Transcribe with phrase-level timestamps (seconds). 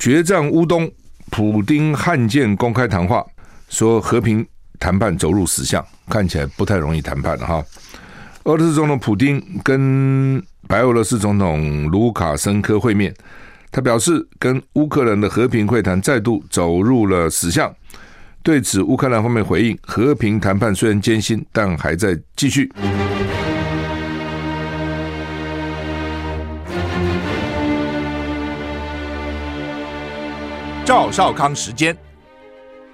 [0.00, 0.90] 决战乌东，
[1.30, 3.22] 普丁罕见公开谈话，
[3.68, 4.44] 说和平
[4.78, 7.62] 谈判走入死巷，看起来不太容易谈判了哈。
[8.44, 13.14] 俄罗斯总统普丁跟白俄罗斯总统卢卡申科会面，
[13.70, 17.70] 他表示跟乌克兰的和平会谈再度走入了死巷。
[18.42, 22.72] 对此，乌克兰方面回应：和平谈判虽然艰辛，但还在继续。
[30.90, 31.96] 赵少康时间，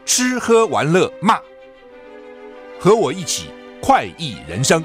[0.05, 1.41] 吃喝玩乐骂，
[2.79, 3.49] 和我一起
[3.81, 4.85] 快意人生。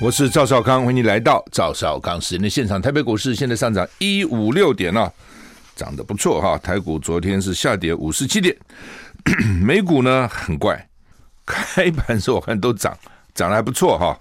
[0.00, 2.80] 我是赵少康，欢迎你来到赵少康时间的现场。
[2.80, 5.12] 台北股市现在上涨一五六点了，
[5.74, 6.56] 涨得不错哈。
[6.58, 8.56] 台股昨天是下跌五十七点，
[9.60, 10.88] 美股呢很怪，
[11.44, 12.96] 开盘时候我看都涨，
[13.34, 14.16] 涨得还不错哈。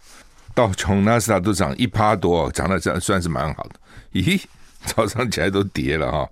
[0.55, 3.71] 道琼纳斯达都涨一趴多，涨得这算是蛮好的。
[4.13, 4.41] 咦，
[4.85, 6.27] 早上起来都跌了哈，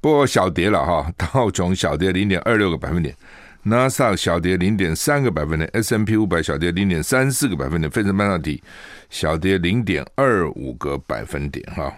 [0.00, 1.12] 不过小跌了哈。
[1.18, 3.14] 道琼小跌零点二六个百分点。
[3.62, 8.62] 纳斯达小跌零点三个百分点，S&P 五百小跌零点三四个百分点，费城半导体
[9.10, 11.62] 小跌零点二五个百分点。
[11.74, 11.94] 哈，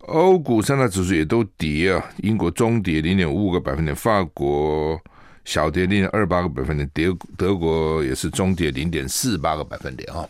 [0.00, 5.00] 欧股三大指数也都跌啊，英国中跌零点五五个百分点，法国
[5.46, 10.28] 小跌零点二八个百分点，德德国也是中跌零点四八个百分点哈。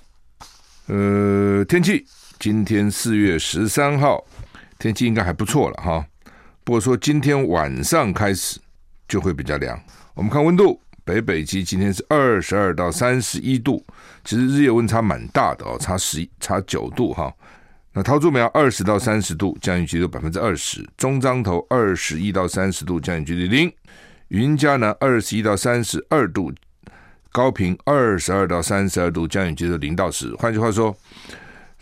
[0.87, 2.05] 呃，天气
[2.39, 4.23] 今天四月十三号，
[4.79, 6.05] 天气应该还不错了哈。
[6.63, 8.61] 不过说今天晚上开始
[9.09, 9.81] 就会比较凉。
[10.13, 13.83] 我们看温度，北北极今天是二十二到三十一度，
[14.25, 17.33] 其实日夜温差蛮大的哦，差十一差九度哈。
[17.95, 23.71] 那桃竹苗二十到三十度，降雨几率百分之二十；中彰头二十一到三十度，降雨几率零；
[24.29, 26.53] 云嘉南二十一到三十二度，
[27.35, 30.33] 高屏二十二到三十二度，降雨几率零到十。
[30.37, 30.97] 换句话说，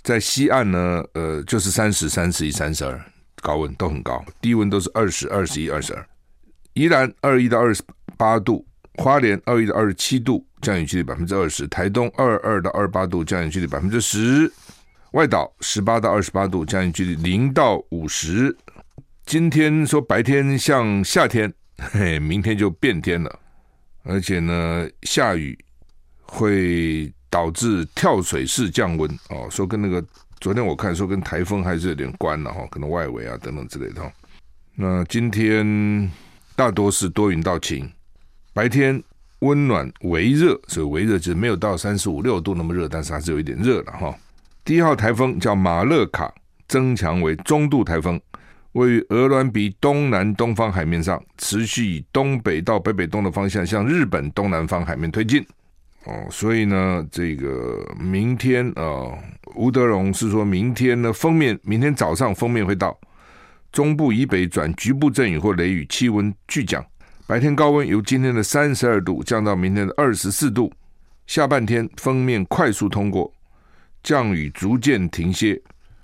[0.03, 2.99] 在西岸呢，呃，就是三十、三十一、三十二，
[3.43, 6.03] 高温都很高，低温都是二十二、十一、二十二。
[6.73, 7.83] 宜兰二一到二十
[8.17, 14.51] 八度，花莲二一到二十七度，降雨几率百分之二十；台东二二到二十八度，降雨几率百分之十；
[15.11, 18.57] 外岛十八到二十八度，降雨几率零到五十。
[19.27, 23.39] 今天说白天像夏天，嘿，明天就变天了，
[24.03, 25.59] 而且呢，下雨
[26.23, 29.49] 会导致跳水式降温哦。
[29.51, 30.05] 说跟那个
[30.41, 34.13] 昨天我看说跟台风还是有点关了哈，可能外围啊等等之类的。
[34.75, 36.11] 那今天。
[36.55, 37.91] 大多是多云到晴，
[38.53, 39.03] 白天
[39.39, 44.15] 温暖微热，所以微热就是没有到三十五六度那么热，但是还是有一点热了哈。
[44.63, 46.33] 第一号台风叫马勒卡，
[46.69, 48.21] 增强为中度台风，
[48.73, 55.45] 位于俄罗比东南东方海面上，持续以东北到北北东的方向向日本东南方海面推进。
[56.05, 59.13] 哦，所以呢，这个明天啊，
[59.55, 62.99] 吴德荣是说明天呢封面，明天早上封面会到。
[63.71, 66.85] 中部以北转局部阵雨或雷雨，气温剧降。
[67.27, 70.73] 白天高温由今天的三十二度降到明天的二十四度。
[71.27, 73.33] 下半天封面快速通过，
[74.03, 75.59] 降雨逐渐停歇，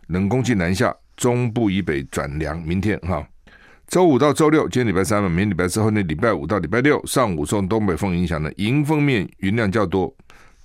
[0.06, 2.58] 冷空气南下，中部以北转凉。
[2.62, 3.28] 明天哈，
[3.86, 10.14] 周五到周六，今天礼拜三嘛，明天礼拜四后，那礼拜五到礼拜六上午受东北风影响呢迎风面云量较多，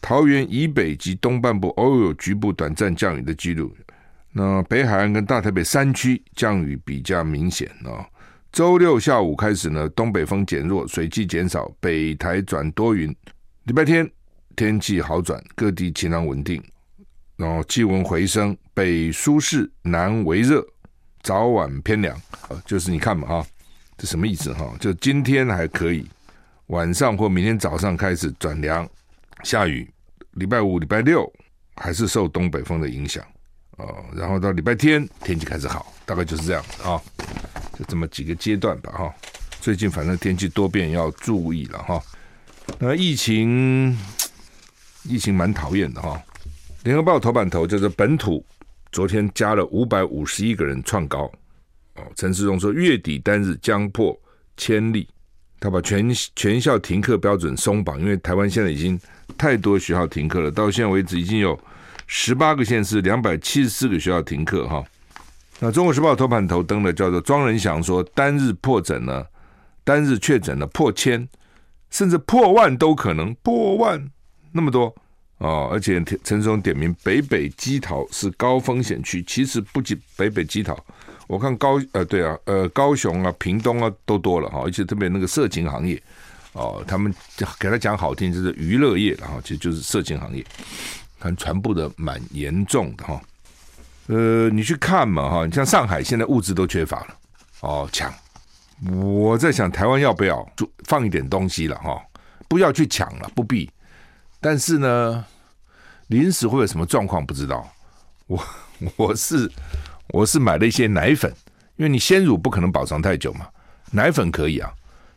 [0.02, 3.75] 桃园以北及东半部偶有局部短暂降雨的记录。
[4.31, 8.08] 那北海岸跟大台北山区降雨比较明显啊。
[8.52, 13.09] 周六下午开始呢，东北风减弱，水汽减少，北台转多云。
[13.63, 14.08] 礼拜天
[14.56, 16.62] 天气好转，各地晴朗稳定，
[17.44, 20.66] 然后气温回升，北舒适，南微热，
[21.22, 22.16] 早晚偏凉。
[22.48, 23.46] 啊就是你看嘛哈，
[23.98, 24.74] 这什么意思哈？
[24.80, 26.08] 就今天还可以，
[26.68, 28.90] 晚上或明天早上开始转凉，
[29.44, 29.90] 下雨。
[30.36, 31.30] 礼拜五、礼拜六
[31.76, 33.22] 还是受东北风的影响。
[33.78, 37.02] 哦，然后到礼拜天天气开始好，大概就是这样啊、
[37.78, 39.14] 就这么几个阶段吧哈、
[39.60, 42.02] 最近反正天气多变，要注意了哈、
[42.80, 43.98] 那疫情，
[45.04, 46.22] 疫情蛮讨厌的哈、
[46.84, 48.46] 联合报头版头就是本土
[48.92, 51.31] 昨天加了五百五十一个人创高
[51.96, 52.04] 哦。
[52.16, 54.18] 陈时中说月底单日将破
[54.57, 55.07] 千例，
[55.62, 59.00] 他把全全校停课标准松绑，因为台湾现在已经
[59.38, 61.57] 太多学校停课了，到现在为止已经有。
[62.06, 64.84] 十八个县市两百七十四个学校停课哈，
[65.60, 69.25] 那《中国时报》头版头登的叫做庄仁祥说单日破诊呢，
[69.86, 71.28] 单日确诊了破千，
[71.90, 74.12] 甚至破万都可能破万
[74.52, 74.94] 那么多
[75.44, 80.74] 哦，而且陈时中点名北北基桃是高风险区，其实不仅北北基桃，
[81.28, 86.01] 我看高呃对啊呃高雄啊屏东啊都多了哈，而且特别那个色情行业
[86.54, 87.13] 哦，他们
[87.60, 90.45] 给他讲好听就是娱乐业然后其实就是色情行业。
[91.19, 93.22] 看传播的蛮严重的哈，
[94.07, 97.18] 呃，你去看嘛哈，你像上海现在物资都缺乏了
[97.60, 98.13] 哦，抢。
[98.92, 102.01] 我在想台湾要不要就放一点东西了哈，
[102.48, 103.69] 不要去抢了，不必。
[104.42, 105.25] 但是呢，
[106.13, 107.68] 临时会有什么状况不知道。
[108.27, 108.45] 我
[108.95, 109.51] 我是
[110.10, 111.33] 我是买了一些奶粉，
[111.75, 113.48] 因为你鲜乳不可能保存太久嘛，
[113.92, 114.71] 奶粉可以啊，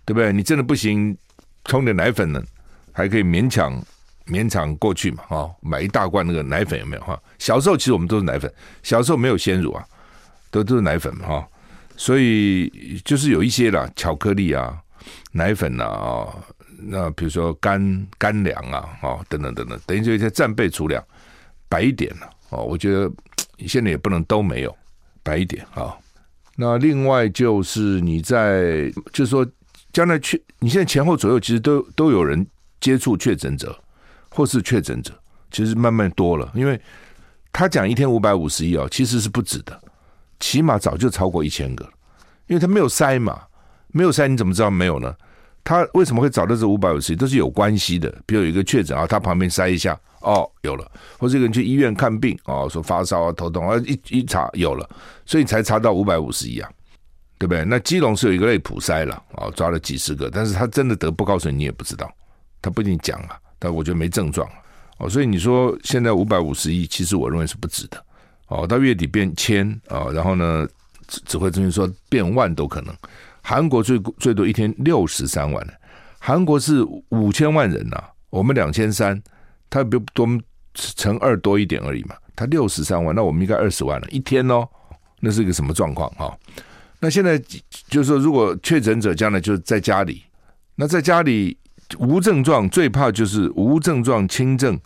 [0.07, 0.33] 对不对？
[0.33, 1.15] 你真的不行，
[1.67, 2.43] 冲点奶粉呢，
[2.93, 3.81] 还可以勉强
[4.27, 7.21] 勉强过去嘛，哈，买一大罐那个奶粉有没有哈？
[7.39, 8.53] 小时候其实我们都是奶粉，
[8.83, 9.85] 小时候没有鲜乳啊，
[10.51, 11.49] 都都是奶粉嘛，哈。
[11.99, 14.77] 所以就是有一些啦，巧克力啊、
[15.33, 16.27] 奶粉啊，
[16.89, 21.03] 那比如说干干粮啊，哦等等等等，等于就一些战备储粮，
[21.69, 22.63] 摆一点了哦。
[22.63, 23.11] 我觉得
[23.67, 24.77] 现在也不能都没有，
[25.23, 25.97] 摆一点啊。
[26.57, 29.47] 那另外就是你在，就是说
[29.93, 32.47] 将来确，你现在前后左右其实都都有人
[32.81, 33.79] 接触确诊者
[34.31, 35.13] 或是确诊者，
[35.51, 36.81] 其实慢慢多了，因为
[37.53, 39.79] 他讲一天五百五十亿哦，其实是不止的。
[40.39, 41.85] 起码早就超过一千个，
[42.47, 43.43] 因为他没有筛嘛，
[43.89, 45.15] 没有筛你怎么知道没有呢？
[45.67, 54.89] 他为什么会找到这五百五十亿都是有关系的，比如有一个确诊啊，他旁边筛一下，哦有了，或者一个人去医院看病哦，说发烧啊头痛啊，一一查有了，
[55.25, 56.71] 所以才查到五百五十亿啊，
[57.37, 57.65] 对不对？
[57.65, 62.09] 那基隆是有一个类普筛了啊，抓了几十个，但是他真的得不告诉你，你也不知道，
[62.63, 64.49] 他不一定讲啊，但我觉得没症状
[64.99, 68.01] 哦，所以你说现在五百五十亿，其实我认为是不止的。
[68.47, 70.65] 哦，到月底变千啊，然后呢，
[71.09, 72.95] 指挥中心说变万都可能。
[73.49, 75.65] 韩国最最多一天六十三万，
[76.19, 77.97] 韩国是五千万人呐、
[78.29, 79.23] 我们两千三，
[79.71, 80.27] 他比多
[80.75, 84.69] 乘二多一点而已嘛，他六十三万，那我们应该二十万了，一天哦，
[85.21, 86.37] 那是一个什么状况哈？
[86.99, 87.41] 那现在
[87.89, 90.25] 就是说，如果确诊者将来就在家里，
[90.75, 91.57] 那在家里
[92.01, 94.77] 无症状，最怕就是无症状轻症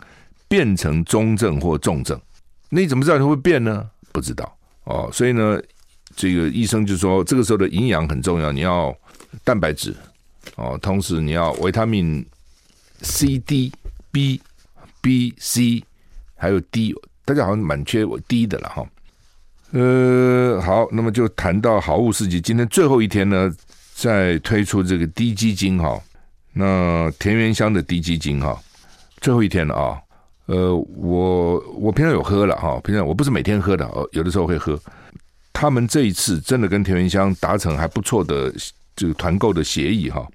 [0.49, 2.21] 变成中症或重症。
[2.69, 3.89] 那你怎么知道它会变呢？
[4.13, 4.55] 不知道
[4.85, 5.59] 哦，所以呢，
[6.17, 8.95] 这个医生就说，这个时候的营养很重要，你要
[9.45, 9.95] 蛋白质
[10.57, 12.25] 哦，同时你要维他命
[13.03, 13.73] C、D、
[14.11, 14.41] B、
[15.01, 15.83] B、C，
[16.35, 18.87] 还有 D，大家好像蛮缺 D 的了哈。
[19.73, 23.51] 呃，好，那么就谈到好物市集，今天最后一天呢，
[23.95, 25.99] 在推出这个滴鸡精哈，
[26.53, 28.61] 那田园香的滴鸡精哈，
[29.21, 29.99] 最后一天了啊。
[30.47, 34.77] 呃，我我平常有喝了哈，平常我不是每天喝的，哦，有的时候会喝。
[35.61, 38.51] 他们这一次真的跟田园香达成还不错的
[38.97, 40.27] 这个团购的协议哈。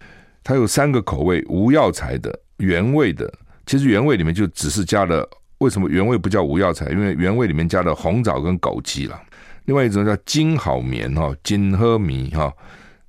[0.43, 3.33] 它有三个口味，无药材的、原味的。
[3.65, 5.27] 其实原味里面就只是加了，
[5.57, 6.91] 为什么原味不叫无药材？
[6.91, 9.19] 因为原味里面加了红枣跟枸杞了。
[9.63, 12.53] 另外一种叫金好眠哈，金喝米哈，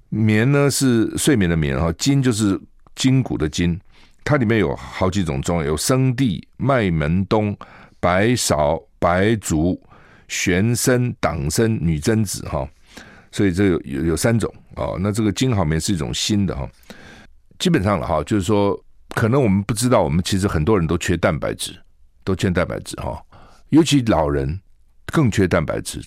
[0.08, 2.58] 眠呢是睡眠的眠哈，筋就是
[2.94, 3.78] 筋骨的筋。
[4.24, 7.54] 它里面有好几种中药，有生地、麦门冬、
[8.00, 9.78] 白芍、白术、
[10.28, 12.68] 玄参、党参、女贞子哈，
[13.30, 14.96] 所以这有有有三种哦。
[15.00, 16.68] 那这个金好眠是一种新的哈，
[17.58, 18.78] 基本上了哈，就是说
[19.10, 21.76] 可能我们不知道，我们其实很多人都缺蛋白质，
[22.24, 23.22] 都缺蛋白质哈，
[23.68, 24.60] 尤其老人
[25.06, 26.02] 更缺蛋白质。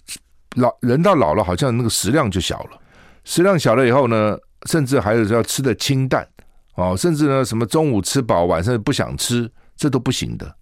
[0.56, 2.81] 老人到老了，好像那个食量就小了，
[3.24, 4.38] 食量小了以后呢，
[4.68, 6.27] 甚至还有要吃的清淡。
[6.75, 10.56] 哦，甚至呢，什么中午吃饱，晚上不想吃，这都不行的。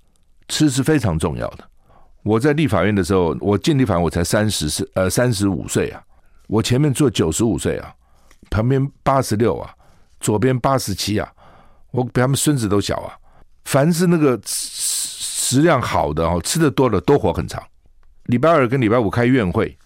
[0.48, 1.70] 吃是非常重要的。
[2.24, 6.02] 我在立法院的时候，我进立法院我才三十四呃三十五岁啊，
[6.48, 7.94] 我前面坐九十五岁啊，
[8.50, 9.74] 旁边八十六啊，
[10.20, 11.32] 左边八十七啊，
[11.92, 13.16] 我比他们孙子都小啊。
[13.66, 17.62] 凡是那个食量好的哦，吃的多的都活很长。
[18.26, 19.78] 礼拜二跟礼拜五开院会，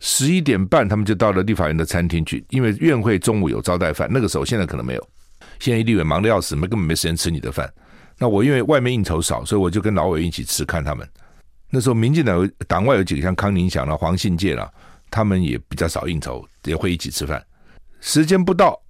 [0.00, 5.08] 十一点半他们就到了立法院的餐厅去，因为院会中午有招待饭，那个时候现在可能没有。
[5.58, 7.70] 现在立委忙得要死，没根本没时间吃你的饭。
[8.18, 11.08] 那我因为外面应酬少，所以我就跟老委一起吃，看他们。
[11.70, 14.70] 那时候民进党党外有几个像康宁祥啦、黄信介啦，
[15.10, 17.44] 他们也比较少应酬，也会一起吃饭。
[18.00, 18.80] 时间不到，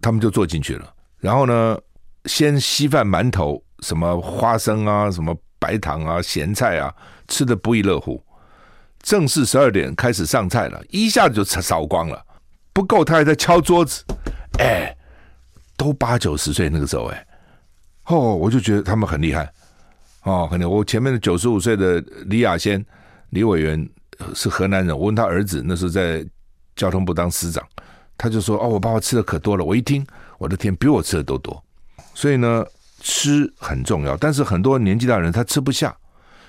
[0.00, 0.94] 他们就坐进去了。
[1.18, 1.78] 然后呢，
[2.24, 6.94] 先稀饭、馒头、什么花生啊、什么白糖啊、咸菜啊，
[7.28, 8.22] 吃的不亦乐乎。
[9.00, 12.24] 正式十二点开始上菜了，一下子就扫光了，
[12.72, 14.04] 不够他还在敲桌子，
[14.58, 14.96] 哎。
[15.74, 17.26] 都八九十岁那个时候哎，
[18.04, 19.52] 哦，我就觉得他们很厉害
[20.22, 20.68] 哦，很厉害。
[20.68, 22.84] 我前面的九十五岁的李亚仙
[23.30, 23.88] 李委员
[24.34, 26.24] 是河南人，我问他儿子那时候在
[26.76, 27.66] 交通部当司长，
[28.16, 29.64] 他就说哦，我爸爸吃的可多了。
[29.64, 30.06] 我一听，
[30.38, 31.62] 我的天，比我吃的都多。
[32.14, 32.64] 所以呢，
[33.00, 35.96] 吃很重要，但是很多年纪大人他吃不下，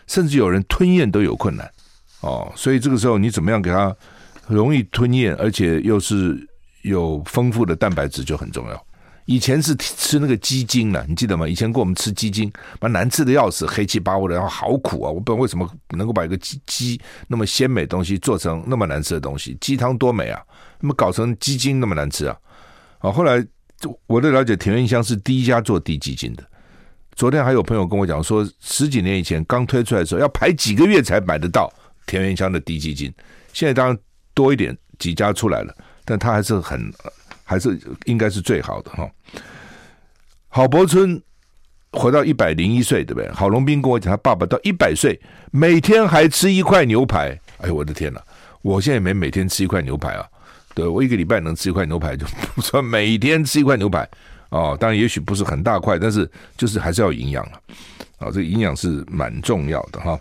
[0.08, 1.70] 甚至有人吞咽都有困难
[2.22, 2.52] 哦。
[2.56, 3.96] 所以这个时候你怎么样给他
[4.48, 6.48] 容易吞咽，而且又是
[6.84, 8.86] 有丰富的蛋白质就很重要。
[9.26, 11.48] 以前是吃那个鸡精呢，你记得吗？
[11.48, 15.10] 以前给我们吃鸡精，把难吃的要死，黑漆八乌的，然后好苦啊！
[15.10, 20.42] 我不知道为什么能够把一个鸡鸡那么鲜美东西做成那么难吃的东西，鸡汤多美啊！
[20.82, 22.38] 那么搞成鸡精那么难吃啊！
[23.00, 23.46] 啊，后来
[24.08, 26.44] 我的了解，田园乡是第一家做低鸡精的。
[27.16, 31.72] 昨天还有朋友跟我讲说，十几年以前刚推出来的时候，要排几个月才买得到
[32.06, 33.14] 田园乡的低鸡精。
[33.54, 33.98] 现在当然
[34.34, 36.92] 多一点，几家出来了，但它还是很。
[37.44, 39.10] 还是应该是最好的哈。
[40.50, 41.22] 郝柏村
[41.92, 43.30] 活到一百零一岁，对不对？
[43.32, 45.20] 郝龙斌跟我讲，他爸爸到一百岁，
[45.52, 47.38] 每天还吃一块牛排。
[47.58, 48.22] 哎呦，我的天哪！
[48.62, 50.26] 我现在也没每天吃一块牛排啊。
[50.74, 54.08] 对，我一个礼拜能吃一块牛排，就不说每天吃一块牛排
[54.50, 54.78] 哦。
[54.80, 57.62] 当然，也许不是很大块，但是就是还是要营养了
[58.18, 58.28] 啊。
[58.28, 60.20] 这个营养是蛮重要的哈。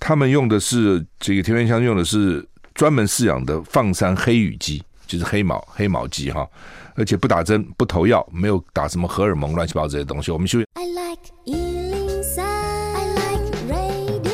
[0.00, 4.82] 他们用的是这个田园乡用的是专门饲养的放山黑羽鸡。
[5.12, 6.48] 就是黑毛黑毛鸡哈，
[6.94, 10.30] 而且不打针不投药，没有打什么荷尔蒙乱七八糟这些东西。
[10.30, 10.66] 我们休息。
[10.74, 14.32] I like 103, I like radio。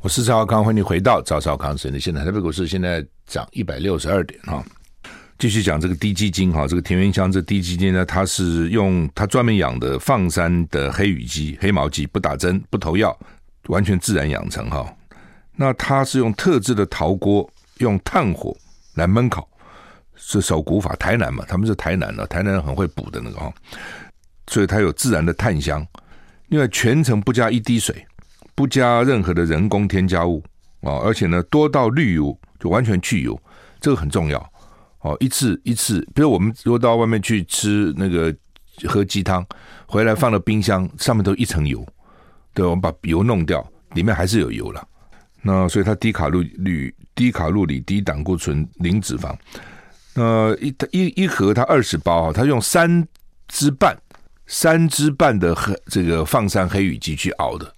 [0.00, 2.24] 我是赵少康，欢迎你回到赵少康时间的现在。
[2.24, 4.64] 台北股市现在涨一百六十二点哈。
[5.38, 13.18] 继续讲这个低基金哈，这个田园乡这低基金呢，它是用它专门养的放山的黑羽鸡、黑毛鸡，不打针不投药，
[13.68, 14.86] 完全自然养成哈。
[15.56, 18.54] 那它是用特制的陶锅，用炭火。
[18.94, 19.48] 来焖烤
[20.14, 23.52] 是守古法，台南嘛，他们是台南的，台南人很会补的那个哈，
[24.48, 25.86] 所以它有自然的炭香。
[26.48, 28.04] 另外，全程不加一滴水，
[28.54, 30.42] 不加任何的人工添加物
[30.82, 33.40] 啊，而且呢，多到滤油就完全去油，
[33.80, 34.52] 这个很重要
[35.00, 35.16] 哦。
[35.20, 38.34] 一次一次，比如我们如果到外面去吃那个
[38.88, 39.46] 喝鸡汤，
[39.86, 41.86] 回来放到冰箱，上面都一层油，
[42.52, 44.86] 对，我们把油弄掉，里面还是有油了。
[45.42, 49.34] 那所以它低卡路里、低卡路里、低胆固醇、零脂肪。
[50.14, 53.06] 那一一一盒它二十包啊，它用三
[53.48, 53.96] 只半、
[54.46, 57.72] 三只半的黑这个放山黑羽鸡去熬的，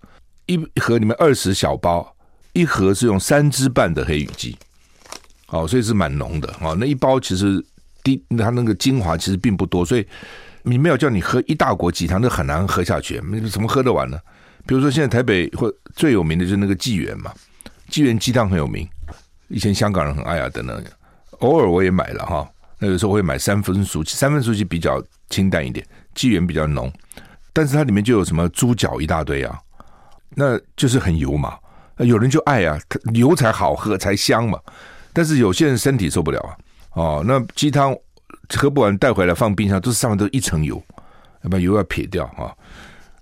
[0.47, 2.17] 一盒里面二十小包，
[2.53, 4.57] 一盒是用三只半的黑羽鸡。
[5.49, 6.75] 哦，所以是蛮浓的哦。
[6.81, 7.63] 那一包其实
[8.03, 10.07] 低，它那个精华其实并不多，所以
[10.63, 14.19] 你没有叫你喝一大锅鸡汤，那很难喝下去，怎么喝得完呢？
[14.67, 17.31] 比如说现在台北或最有名的就是那个纪元嘛。
[17.93, 18.89] 纪元鸡汤很有名，
[19.49, 20.83] 以前香港人很爱啊等等。
[21.41, 26.91] 偶尔我也买了哈，那有时候我会买三分熟，三分熟鸡比较清淡一点，纪元比较浓，
[27.53, 29.61] 但是它里面就有什么猪脚一大堆啊，
[30.31, 31.59] 那就是很油嘛。
[31.99, 32.79] 有人就爱啊，
[33.13, 34.59] 油才好喝才香嘛。
[35.13, 36.57] 但是有些人身体受不了啊，
[36.95, 37.95] 哦，那鸡汤
[38.57, 40.83] 喝不完带回来放冰箱，都是上面都一层油，
[41.43, 42.57] 要把油要撇掉啊。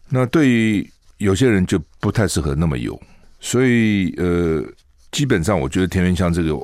[0.09, 2.97] 那对于有些人就不太适合那么油。
[3.41, 4.63] 所以呃，
[5.11, 6.55] 基本上我觉得田园香这个，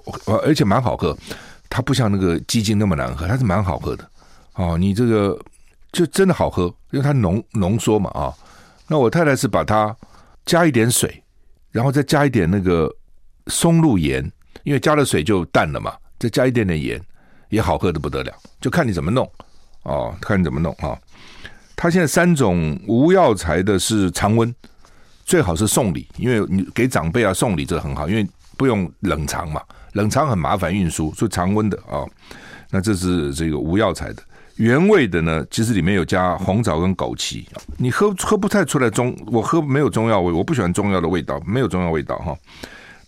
[0.42, 1.16] 而且蛮好喝，
[1.70, 4.08] 它不像那个鸡精那么难喝，它是蛮好喝的。
[4.54, 5.38] 哦，你这个
[5.90, 8.32] 就真的好喝，因为它浓浓缩嘛啊。
[8.86, 9.96] 那我太太是把它
[10.44, 11.22] 加一点水，
[11.72, 12.94] 然后再加一点那个
[13.46, 14.30] 松露盐，
[14.62, 17.00] 因为加了水就淡了嘛，再加一点点盐，
[17.48, 18.32] 也好喝的不得了。
[18.60, 19.28] 就看你怎么弄
[19.82, 20.96] 哦，看你怎么弄啊。
[21.74, 24.54] 它现在三种无药材的是常温。
[25.26, 28.24] 最好是送礼，因为你给长辈啊送礼这很好，因为
[28.56, 29.60] 不用冷藏嘛，
[29.92, 32.10] 冷藏很麻烦运输，所以常温的啊、哦。
[32.70, 34.22] 那这是这个无药材的，
[34.54, 37.44] 原味的呢，其实里面有加红枣跟枸杞。
[37.76, 42.38] 你喝喝不太出来中，我喝没有中药味，我不喜欢中药的味道，没有中药味道哈、哦。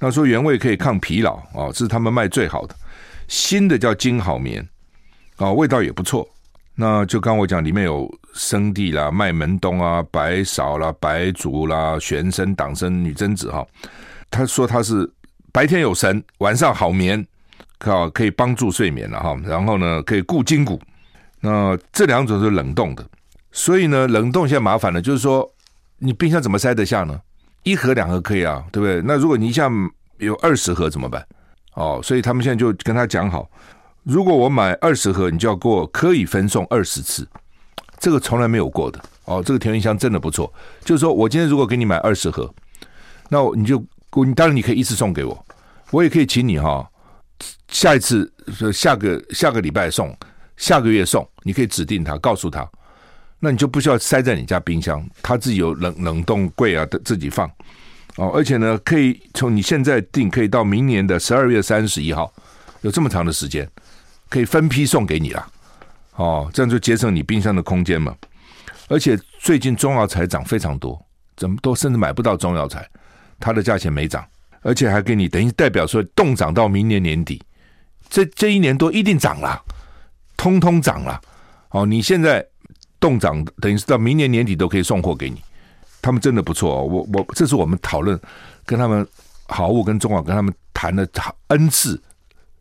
[0.00, 2.74] 那说原味可以抗疲劳啊、哦，是他们卖最好的。
[3.28, 4.66] 新的叫金好眠
[5.36, 6.28] 啊、味道也不错。
[6.80, 13.66] 那就刚我讲，里面有生地啦、麦门冬啊、白芍啦、白术啦、玄参、党参、女贞子哈。
[14.30, 15.10] 他说他是
[15.50, 17.26] 白天有神，晚上好眠，
[17.80, 19.36] 靠可以帮助睡眠了哈。
[19.44, 20.80] 然后呢，可以固筋骨。
[21.40, 23.04] 那这两种是冷冻的，
[23.50, 25.50] 所以呢，冷冻现在麻烦了，就是说
[25.98, 27.20] 你冰箱怎么塞得下呢？
[27.64, 29.02] 一盒两盒可以啊，对不对？
[29.04, 29.68] 那如果你一下
[30.18, 31.26] 有二十盒怎么办？
[31.74, 33.50] 哦，所以他们现在就跟他讲好。
[34.08, 37.28] 如果我买二十盒，你就要给我可以分送二十次，
[37.98, 39.42] 这个从来没有过的哦。
[39.44, 40.50] 这个田园香真的不错，
[40.82, 42.50] 就是说我今天如果给你买二十盒，
[43.28, 43.78] 那你就
[44.24, 45.46] 你当然你可以一次送给我，
[45.90, 46.88] 我也可以请你哈，
[47.68, 48.32] 下一次
[48.72, 50.16] 下个下个礼拜送，
[50.56, 52.66] 下个月送，你可以指定他，告诉他，
[53.40, 57.46] 那你就不需要塞在你家冰箱，他自己有冷冷冻柜啊，自己放
[58.16, 58.32] 哦。
[58.34, 62.32] 而且呢，可以从你现在订，可以到明年的十二月三十一号，
[62.80, 63.68] 有这么长的时间。
[64.28, 65.48] 可以分批送给你啦，
[66.16, 68.14] 哦，这样就节省你冰箱的空间嘛。
[68.88, 71.00] 而且最近中药材涨非常多，
[71.36, 72.88] 怎么都甚至买不到中药材，
[73.38, 74.26] 它的价钱没涨，
[74.62, 77.42] 而且还给你等于代表说冻涨到明年年底，
[78.08, 79.62] 这这一年多一定涨了，
[80.36, 81.20] 通通涨了，
[81.70, 82.44] 哦，你现在
[82.98, 85.42] 冻涨，等于是到明年年底都可以送货给你。
[86.00, 88.18] 他们真的不错哦，我我这是我们讨论
[88.64, 89.06] 跟他们
[89.48, 91.06] 好物跟中广跟他们谈了
[91.48, 92.00] N 次，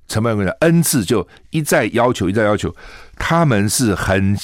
[0.08, 2.74] 成本问题 N 次就一再要求一再要求，
[3.18, 4.38] 他们是很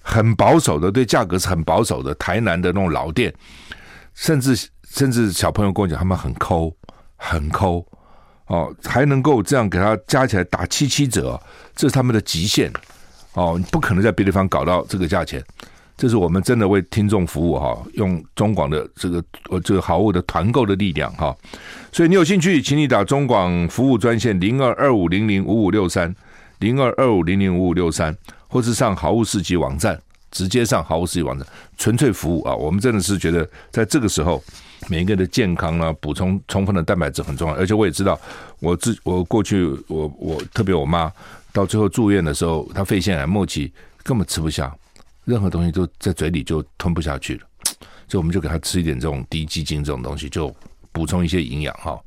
[0.00, 2.14] 很保守的，对价格是很保守的。
[2.16, 3.34] 台南的那种老店，
[4.14, 6.72] 甚至甚至小朋友跟我讲，他们很抠
[7.16, 7.84] 很抠
[8.46, 11.40] 哦，还能够这样给他加起来打七七折，
[11.74, 12.72] 这是他们的极限
[13.32, 15.42] 哦，你不可能在别的地方搞到这个价钱。
[15.96, 21.34] 这是我们真的为听众服务哈，用中广的这个呃这个好物的团购的力量哈，
[21.90, 26.14] 所以你有兴趣，请你打中广服务专线零二二五零零五五六三
[26.58, 28.14] 零二二五零零五五六三，
[28.46, 29.98] 或是上好物市集网站，
[30.30, 31.46] 直接上好物市集网站，
[31.78, 32.54] 纯粹服务啊！
[32.54, 34.42] 我们真的是觉得在这个时候，
[34.88, 38.20] 每一个人的健康呢，补充充分的蛋白质很重要，而且我也知道，
[38.60, 41.10] 我自我过去我我特别我妈
[41.54, 43.72] 到最后住院的时候，她肺腺癌末期
[44.02, 44.74] 根本吃不下。
[45.26, 47.40] 任何东西都在嘴里就吞不下去了，
[48.08, 50.54] 所以我们就给他吃一点这种低鸡精这种东西，就
[50.92, 52.00] 补充一些营养哈。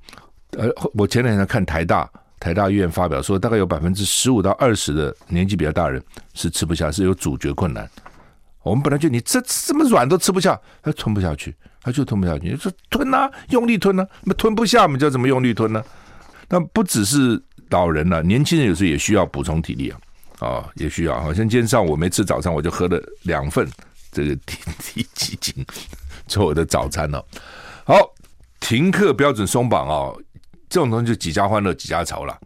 [0.57, 2.09] 呃，我前两天看台大
[2.39, 6.01] 台大医院发表说，大概有百分之十五到二十的年纪比较大人
[6.33, 7.87] 是吃不下，是有咀嚼困难。
[8.63, 12.49] 我们本来就你这这么软都吃不下，他吞不下去，他就吞不下去。
[12.49, 15.83] 你说吞啊，用力吞啊，那吞不下，我们就怎么用力吞呢？
[16.47, 19.99] 那不只是老人了，年轻人有时候也需要补充体力啊。
[20.39, 21.21] 啊、哦，也需要。
[21.21, 23.69] 好像今天上午我没吃早餐，我就喝了两份
[24.11, 25.65] 这个滴滴基金
[26.27, 27.23] 做我的早餐了。
[27.85, 27.95] 好，
[28.59, 30.17] 停课标准松绑哦，
[30.69, 32.37] 这种东西就几家欢乐几家愁了。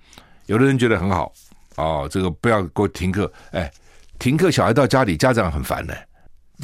[0.47, 1.31] 有的人觉得很好
[1.75, 3.31] 哦，这个不要给我停课。
[3.51, 3.71] 哎，
[4.19, 5.93] 停课小孩到家里，家长很烦呢。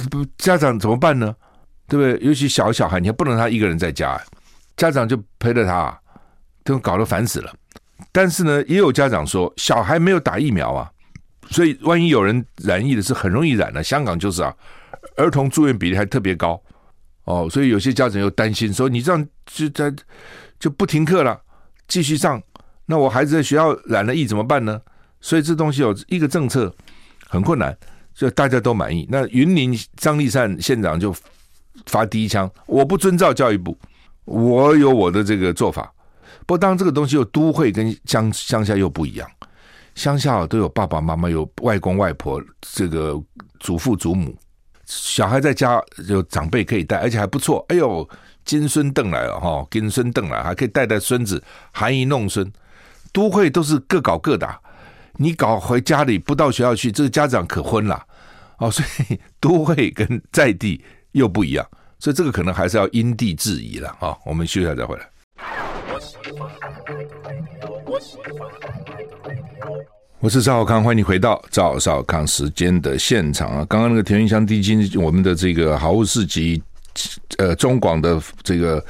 [0.09, 1.35] 不，家长怎么办呢？
[1.87, 2.27] 对不对？
[2.27, 4.19] 尤其小小孩，你还不能他一个人在家，
[4.77, 5.99] 家长就陪着他，
[6.63, 7.53] 都搞得烦死了。
[8.11, 10.91] 但是呢，也有家长说，小孩没有打疫苗啊。
[11.49, 13.83] 所以，万一有人染疫的是很容易染的。
[13.83, 14.53] 香港就是啊，
[15.17, 16.61] 儿童住院比例还特别高
[17.23, 17.47] 哦。
[17.49, 19.91] 所以有些家长又担心说：“你这样就在
[20.59, 21.41] 就不停课了，
[21.87, 22.41] 继续上，
[22.85, 24.79] 那我孩子在学校染了疫怎么办呢？”
[25.21, 26.73] 所以这东西有一个政策
[27.27, 27.75] 很困难，
[28.13, 29.07] 就大家都满意。
[29.09, 31.13] 那云林张立善县长就
[31.87, 33.77] 发第一枪：“我不遵照教育部，
[34.25, 35.91] 我有我的这个做法。”
[36.45, 39.27] 不过，当这个东西又都会跟乡乡下又不一样。
[39.99, 43.21] 乡下都有爸爸妈妈，有外公外婆，这个
[43.59, 44.33] 祖父祖母，
[44.85, 47.65] 小孩在家有长辈可以带，而且还不错。
[47.67, 48.09] 哎呦，
[48.45, 52.49] 金孙邓来了哈，金孙邓来还可以带带孙子，含饴弄孙。
[53.11, 54.47] 都会都是各搞各的，
[55.17, 58.01] 你搞回家里不到学校去，这个家长可昏了
[58.59, 58.71] 哦。
[58.71, 60.81] 所以都会跟在地
[61.11, 64.17] 又不一样，所以这个可能还是要因地制宜了啊。
[64.23, 65.09] 我们休息下再回来。
[70.19, 73.65] 我是赵少康，欢迎你回到赵少康时间的现场啊！
[73.67, 76.61] 刚刚那个田云香滴鸡，我们的这个好物市集，
[77.37, 78.83] 呃，中广的这个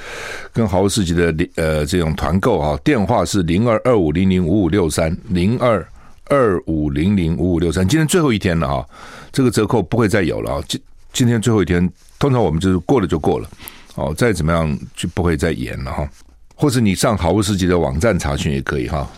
[0.52, 5.88] 跟好物市集的呃这种团购啊，电话是零二二五零零五五六三零二
[6.26, 7.88] 二五零零五五六三。
[7.88, 8.86] 今天最后一天了啊，
[9.32, 10.64] 这个折扣不会再有了啊！
[10.68, 10.82] 今
[11.14, 13.50] 今天最后一天，通常我们就是过了就过了
[13.96, 16.10] 哦，再怎么样就不会再延了哈。
[16.60, 19.10] 或者你上好物市集的网站查询也可以哈。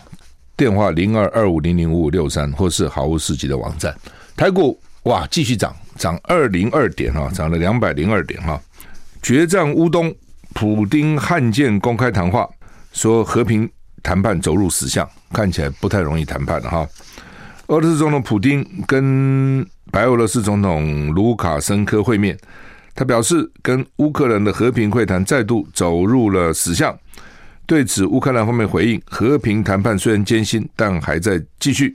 [0.56, 3.92] 电话零二二五零零五五六三，或是好物市集的网站。
[4.36, 8.62] 台股哇，继续涨，涨二零二点哈，涨了两百零二点哈。
[9.22, 10.14] 决战乌东，
[10.54, 12.48] 普丁罕见公开谈话，
[12.92, 13.68] 说和平
[14.04, 16.88] 谈判走入死巷，看起来不太容易谈判了哈。
[17.66, 22.38] 俄罗斯总统普丁跟白俄罗斯总统卢卡申科会面，
[22.94, 26.96] 他表示跟乌克兰的和平会谈再度走入了死巷。
[27.72, 31.90] 对此，乌克兰方面回应：和平谈判虽然艰辛，但还在继续。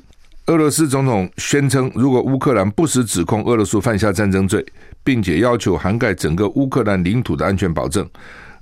[0.47, 4.65] 俄罗斯总统宣称，如果乌克兰不时指控俄罗斯犯下战争罪，
[5.03, 8.09] 并且要求涵盖整个乌克兰领土的安全保证，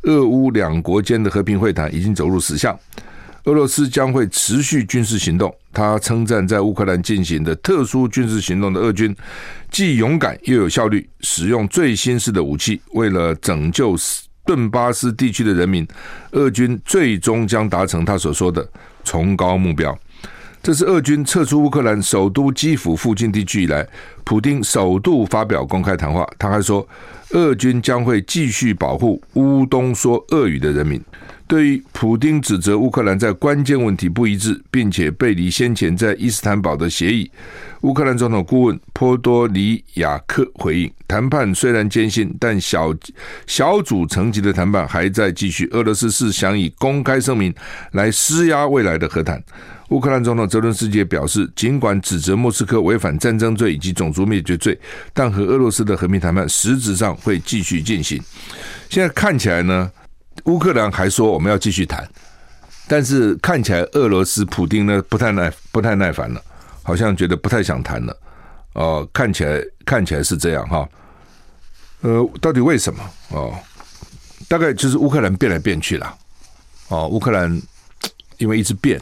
[0.02, 2.78] 俄乌两国间的和平会谈已经走入死巷。
[3.46, 5.56] 俄罗斯将会持续军事行动。
[5.72, 9.16] 他称赞在乌克兰进行的特殊军事行动的俄军
[9.72, 13.96] 既勇敢又有效率，使用最新式的武器，为了拯救
[14.46, 15.86] 顿巴斯地区的人民，
[16.32, 18.66] 俄军最终将达成他所说的
[19.04, 19.98] 崇高目标。
[20.62, 23.88] 这是俄军撤出乌克兰首都基辅附近地区以来，
[24.24, 26.28] 普京首度发表公开谈话。
[26.40, 26.88] 他还说，
[27.32, 31.00] 俄军将会继续保护乌东说俄语的人民。
[31.48, 37.30] 对于普丁指责乌克兰在关键问题不一致，并且背离先前在伊斯坦堡的协议，
[37.82, 42.92] 乌克兰总统顾问波多里亚克回应：谈判虽然艰辛，但小
[43.46, 45.68] 小组层级的谈判还在继续。
[45.72, 47.54] 俄罗斯是想以公开声明
[47.92, 49.42] 来施压未来的和谈。
[49.90, 54.76] 乌克兰总统泽伦斯基表示，尽管指责莫斯科违反战争罪以及种族灭绝罪，
[55.14, 58.20] 但和俄罗斯的和平谈判实质上会继续进行。
[58.90, 59.92] 现在看起来呢，
[60.46, 62.08] 乌克兰还说我们要继续谈，
[62.88, 66.42] 但是看起来俄罗斯普丁呢不太耐不太耐烦了，
[66.84, 68.14] 好像觉得不太想谈了。
[68.74, 70.88] 哦、呃，看起来看起来是这样哈。
[72.02, 73.04] 呃，到底为什么？
[73.30, 73.54] 哦，
[74.48, 76.16] 大概就是乌克兰变来变去了。
[76.90, 77.62] 哦，乌克兰
[78.38, 79.02] 因为一直变。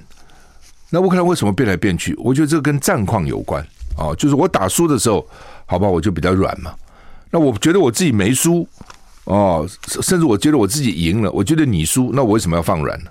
[0.89, 2.15] 那乌克兰为什么变来变去？
[2.17, 3.65] 我觉得这个跟战况有关
[3.97, 5.27] 哦，就是我打输的时候，
[5.65, 6.73] 好吧，我就比较软嘛。
[7.31, 8.65] 那我觉得我自己没输
[9.25, 9.67] 哦，
[10.01, 13.09] 甚至我觉得我自己赢了，我觉得你输，那我为什么要放软呢？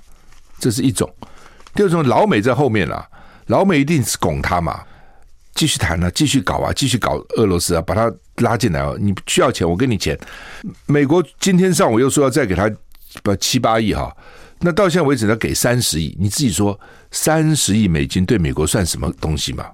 [0.59, 1.11] 这是一种。
[1.75, 3.09] 第二种，老美在后面啦，
[3.47, 4.83] 老美一定是拱他嘛，
[5.55, 8.97] 继续谈啊，继续搞啊，继续搞俄罗斯啊，把他拉进来哦。
[9.01, 10.19] 你需要钱，我给你钱。
[10.87, 12.71] 美国今天上午又说要再给他
[13.23, 14.15] 不七八亿哈。
[14.61, 16.79] 那到现在为止，要给三十亿，你自己说，
[17.11, 19.67] 三十亿美金对美国算什么东西嘛？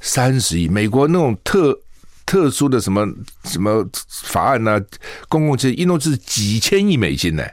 [0.00, 1.76] 三十亿，美国那种特
[2.24, 3.06] 特殊的什么
[3.44, 4.80] 什么法案呢、
[5.28, 7.44] 公共机一弄是几千亿美金呢，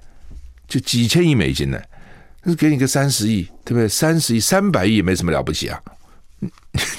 [0.68, 1.82] 就几千亿美金呢，
[2.44, 3.88] 那给你个三十亿，对不对？
[3.88, 5.82] 三十亿、三百亿也没什么了不起啊！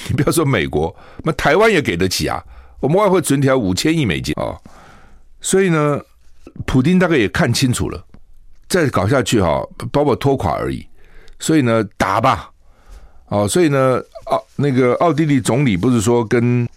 [0.09, 2.43] 你不要说美国，那台湾也给得起啊！
[2.81, 4.59] 我们外汇存条五千亿美金哦，
[5.41, 6.01] 所以呢，
[6.67, 8.05] 普丁大概也看清楚了。
[8.69, 10.87] 再搞下去哈，把我拖垮而已。
[11.41, 12.51] 所以呢，打吧，
[13.27, 16.69] 哦，所以呢，奥那个奥地利总理不是说跟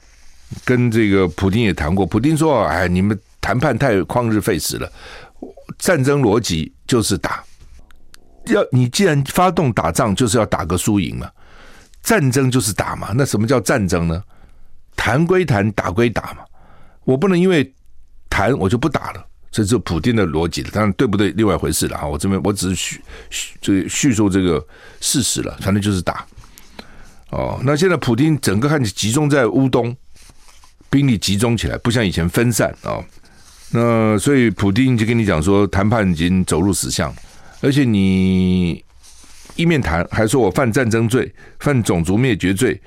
[0.66, 2.06] 跟这个普丁也谈过？
[2.06, 4.92] 普丁说：“哎，你们谈判太旷日费时了，
[5.78, 7.44] 战争逻辑就是打。
[8.48, 11.30] 要你既然发动打仗，就是要打个输赢嘛。
[12.02, 13.12] 战争就是打嘛。
[13.16, 14.24] 那什么叫战争呢？
[14.96, 16.40] 谈归谈，打归打嘛。
[17.06, 17.74] 我不能因为
[18.30, 22.08] 谈我就不打了。”这是普丁的逻辑了，当然对不对，另外一回事了哈。
[22.08, 24.66] 我这边我只是叙叙这叙述这个
[25.00, 26.26] 事实了，反正就是打。
[27.30, 29.96] 哦，那现在普丁整个看集中在乌东，
[30.94, 33.06] 兵力集中起来，不像以前分散啊、哦。
[33.72, 37.12] 那所以普丁就跟你讲说，谈判已经走入死巷，
[37.62, 38.84] 而且你
[39.56, 42.80] 一面谈还说我犯战争罪、犯种族灭绝罪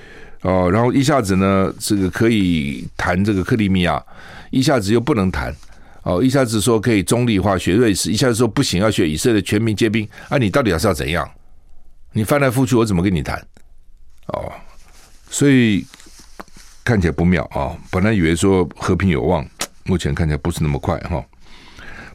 [0.42, 4.00] 哦，然后一下子呢，这个可以谈这个克里米亚，
[4.50, 5.52] 一下子又不能谈。
[6.04, 10.38] 哦，一下子说可以中立化学瑞士，一下子说不行要学以色列全民皆兵啊！
[10.38, 11.28] 你到底要是要怎样？
[12.12, 13.44] 你翻来覆去，我怎么跟你谈？
[14.28, 14.52] 哦，
[15.28, 15.84] 所以
[16.86, 19.44] 看起来不妙啊、本来以为说和平有望，
[19.86, 21.20] 目前看起来不是那么快哈、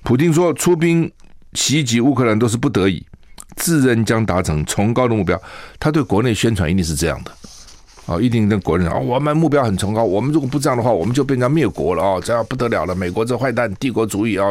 [0.01, 1.12] 普丁说出兵
[1.53, 3.05] 袭击乌克兰都是不得已，
[3.57, 5.38] 自认将达成崇高的目标。
[5.77, 7.31] 他对国内宣传一定是这样的。
[8.05, 10.05] 啊，一定跟国人啊，我们目标很崇高。
[10.05, 12.95] 我们如果不这样的话，我们就变成灭国了哦，这样不得了了。
[12.95, 14.47] 美国这坏蛋，帝国主义啊，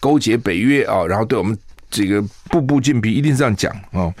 [0.00, 1.56] 勾结北约啊，然后对我们
[1.90, 4.12] 这个步步进逼，一定是这样讲啊。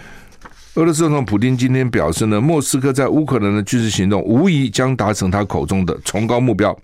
[0.74, 6.76] 俄罗斯总统普京今天表示呢，莫斯科在乌克兰的军事行动无疑将达成他口中的崇高目标。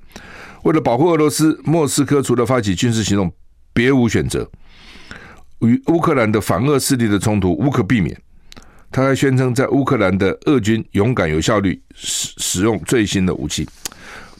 [0.65, 3.33] 为了保护俄罗斯，莫斯科除了发起军事行动，
[3.73, 4.49] 别无选择。
[5.61, 8.21] 与乌克兰的反俄势力的冲突无可避免。
[8.91, 13.69] 他还宣称，在乌克兰的俄军勇敢有效率，使使用最新的武器。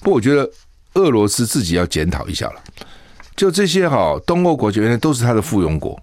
[0.01, 0.51] 不过，我觉得
[0.95, 2.61] 俄罗斯自己要检讨一下了。
[3.37, 5.97] 就这些哈，东欧国家原来都是他的附庸国，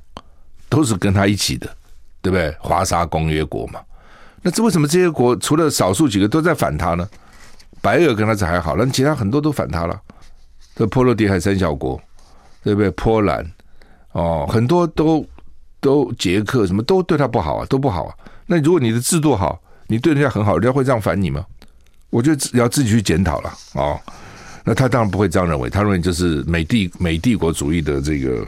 [0.69, 1.75] 都是跟他一起的，
[2.24, 2.56] 对不对？
[2.60, 3.80] 华沙公约国嘛。
[4.42, 7.08] 那这为什么这些国除了少数几个都在反他呢？
[7.82, 10.02] 白俄跟他是还好，那其他很多都反他了。
[10.76, 12.02] 这波罗的海三小国，
[12.64, 12.90] 对不对？
[12.92, 13.46] 波兰
[14.14, 15.24] 哦，很多都
[15.80, 18.16] 都捷克什么都对他不好啊，都不好啊。
[18.46, 21.46] 那如果你的制度好，你对人家很好，人家会这样反你吗？
[22.10, 24.00] 我觉得要自己去检讨了、哦。
[24.64, 28.48] 那他当然不会这样认为，他认为就是美帝美帝国主义的这个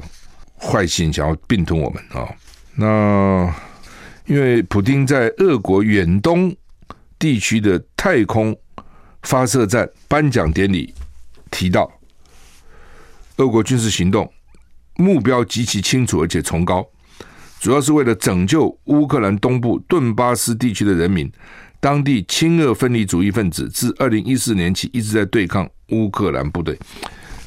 [0.58, 2.30] 坏心想要并吞我们啊、哦。
[2.76, 3.54] 那
[4.26, 6.56] 因为普丁在俄国远东
[7.20, 8.56] 地区的太空
[9.24, 10.94] 发射站颁奖典礼
[11.52, 11.92] 提到，
[13.38, 14.32] 俄国军事行动
[14.96, 16.86] 目标极其清楚而且崇高。
[17.60, 21.32] 主要是为了拯救乌克兰东部顿巴斯地区的人民，
[21.80, 26.78] 当地亲俄分离主义分子自二零一四年起一直在对抗乌克兰部队，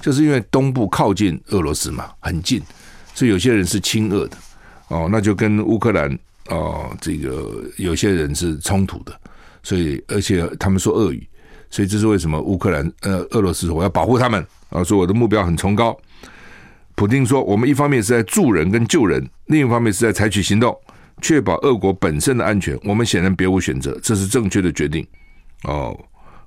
[0.01, 2.61] 就是因为东部靠近俄罗斯嘛，很近，
[3.15, 4.37] 所以有些人是亲俄的
[4.89, 9.13] 哦，那就跟乌克兰哦，这个有些人是冲突的，
[9.63, 11.27] 所以而且他们说俄语，
[11.71, 15.97] 所以这是为什么乌克兰呃俄罗斯我要保护他们啊，说我的目标很崇高。
[16.95, 20.77] 普丁说，我们一方面是在助人跟救人，另一方面是在采取行动，
[21.23, 22.77] 确保俄国本身的安全。
[22.83, 25.07] 我们显然别无选择，这是正确的决定。
[25.63, 25.97] 哦，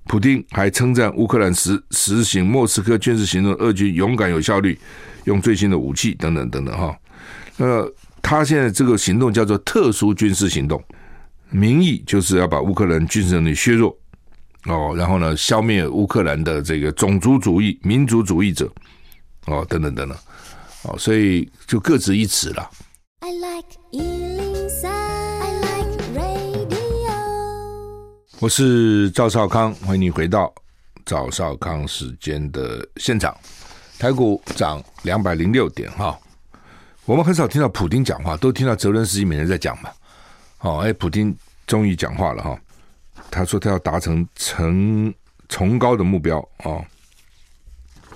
[0.07, 4.77] 普丁还称赞乌克兰实实行莫斯科军事行动，俄军勇敢有效率，
[5.23, 6.93] 用最新的武器等等等等哈。
[7.55, 7.85] 那
[8.21, 10.81] 他现在这个行动叫做特殊军事行动，
[11.49, 13.97] 名义就是要把乌克兰军事能力削弱
[14.65, 18.71] 哦，然后呢，消灭乌克兰的这个种族主义、民族主义者
[19.47, 20.17] 哦，等等等等。
[20.83, 22.69] 哦，所以就各执一词了。
[23.19, 27.13] I like 103, I like radio。
[28.39, 30.51] 我是赵少康，欢迎你回到
[31.05, 33.35] 赵少康时间的现场。
[33.99, 36.17] 台股涨两百零六点哈，
[37.05, 39.89] 我们很少听到普丁讲话，都听到泽伦斯基每天在讲嘛。
[40.59, 41.35] 哦，哎，普丁
[41.65, 42.59] 终于讲话了哈，
[43.29, 45.13] 他说他要达成成
[45.49, 46.81] 崇高的目标啊。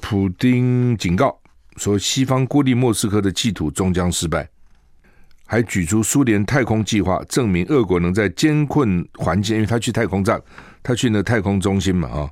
[0.01, 1.39] 普丁警告。
[1.77, 4.47] 说西方孤立莫斯科的企图终将失败，
[5.45, 10.41] 还举出苏联太空计划，证明俄国能在艰困环境，因为他去太空站，
[10.81, 12.31] 他去那太空中心嘛啊，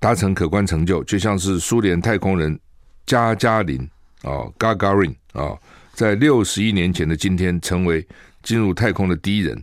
[0.00, 2.58] 达成可观成就，就像是苏联太空人
[3.04, 3.86] 加加林
[4.24, 5.56] 啊，Gagarin 啊，
[5.92, 8.06] 在六十一年前的今天，成为
[8.42, 9.62] 进入太空的第一人。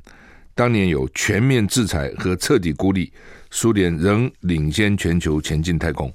[0.54, 3.12] 当年有全面制裁和彻底孤立，
[3.50, 6.14] 苏联仍领先全球前进太空。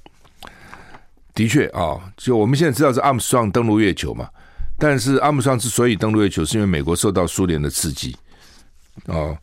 [1.33, 4.29] 的确啊，就我们现在知道是阿姆斯壮登陆月球嘛，
[4.77, 8.15] 但是阿姆斯壮之所以登陆月球，是因为美国受到苏联的刺激
[9.05, 9.37] 哦，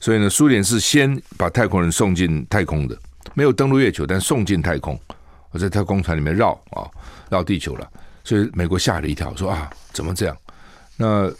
[0.00, 2.98] 所以呢，苏联是先把太空人送进太空的，
[3.34, 4.98] 没有登陆月球，但送进太空，
[5.50, 6.88] 我在太空船里面绕啊
[7.30, 7.88] 绕地球了，
[8.26, 10.36] 所以美国吓了一跳，说啊怎么这样？
[10.96, 11.32] 那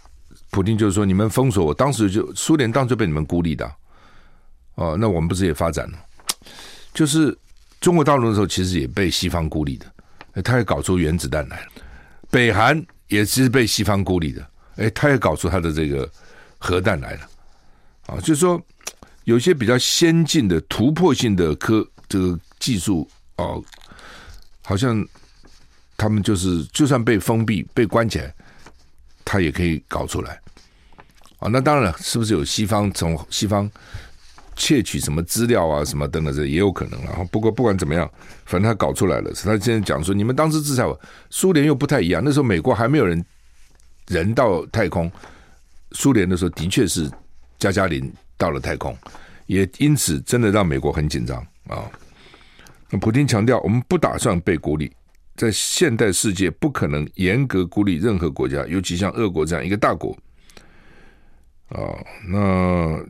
[0.51, 3.69] 普京就是说你们封锁我，当时就苏联当时就被你们孤立的
[4.77, 5.99] 哦，那我们不是也发展了？
[6.95, 7.37] 就是
[7.81, 9.87] 中国大陆的时候，其实也被西方孤立的。
[10.45, 11.67] 他也搞出原子弹来了，
[12.31, 14.47] 北韩也是被西方孤立的，
[14.77, 16.09] 哎，他也搞出他的这个
[16.59, 17.29] 核弹来了，
[18.07, 18.63] 啊，就是说
[19.25, 23.65] 有些比较先进的突破性的科这个技术哦，
[24.63, 25.03] 好像
[25.97, 28.35] 他们就是就算被封闭被关起来，
[29.25, 30.41] 他也可以搞出来，
[31.39, 33.71] 啊，那当然了，是不是有西方从西方？
[34.59, 37.23] 窃取什么资料啊，什么等等，这也有可能然后。
[37.27, 38.11] 不过不管怎么样，
[38.47, 39.31] 反正他搞出来了。
[39.45, 42.23] 他现在讲说，你们当时制裁我，苏联又不太一样。
[42.25, 43.23] 那时候美国还没有人
[44.07, 45.13] 人到太空，
[45.93, 47.07] 苏联的时候的确是
[47.59, 48.97] 加加林到了太空，
[49.45, 51.37] 也因此真的让美国很紧张
[51.69, 51.85] 啊。
[52.89, 54.91] 那普京强调，我们不打算被孤立，
[55.37, 60.17] 在现代世界不可能严格孤立任何国家，尤其像俄国这样一个大国
[61.69, 61.79] 啊。
[62.29, 63.07] 那。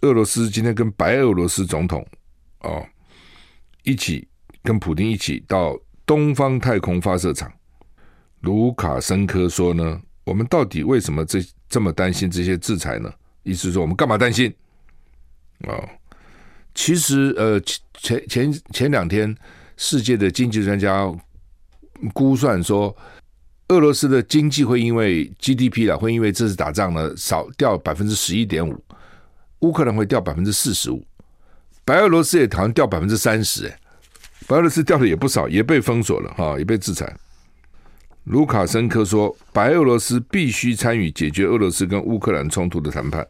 [0.00, 2.04] 俄罗斯今天跟白俄罗斯总统
[2.60, 2.84] 哦
[3.84, 4.26] 一起
[4.60, 7.52] 跟普丁一起到东方太空发射场，
[8.40, 13.12] 卢卡申科说呢，我们到底为什么这这么担心这些制裁呢？
[13.44, 14.52] 意思说我们干嘛担心？
[15.68, 15.88] 哦，
[16.74, 19.32] 其实呃前前前两天
[19.84, 21.12] 世界的经济专家
[22.14, 22.96] 估算说，
[23.66, 28.80] 俄罗斯的经济会因为 GDP 啦，会因为这次打仗呢少掉百分之十一点五。
[29.58, 31.04] 乌克兰会掉百分之四十五，
[31.84, 33.76] 白俄罗斯也好像掉百分之三十，哎，
[34.46, 37.12] 白俄罗斯掉的也不少，也被封锁了哈，也被制裁。
[38.24, 43.26] 卢卡申科说，白俄罗斯必须参与解决俄罗斯跟乌克兰冲突的谈判。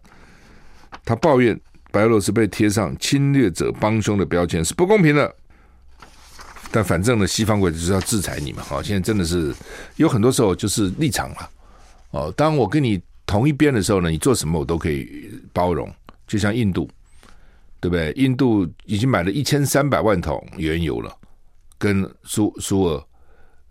[1.02, 1.58] 他抱怨
[1.90, 5.34] 白俄罗斯被贴上侵略者帮凶的标签是不公平的，
[6.72, 9.54] 但反正呢，西方国家就是要制裁你们，哈，现在真的是
[9.96, 11.50] 有很多时候就是立场了，
[12.10, 15.88] 哦，当我跟你同一边的时候呢，你做什么我都可以包容。
[16.24, 16.88] 就像印度，
[17.78, 18.10] 对不对？
[18.12, 21.14] 印度已经买了一千三百万桶原油了，
[21.76, 23.04] 跟苏苏俄，